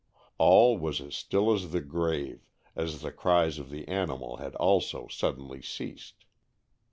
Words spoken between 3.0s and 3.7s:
the cries of